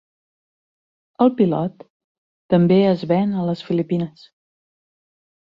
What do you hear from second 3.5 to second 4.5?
les Filipines.